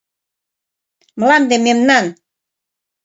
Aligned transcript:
Мланде 1.19 1.55
мемнан! 1.65 2.05